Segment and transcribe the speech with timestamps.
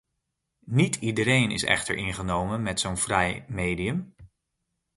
[0.65, 4.13] Niet iedereen is echter ingenomen met zo’n vrij medium.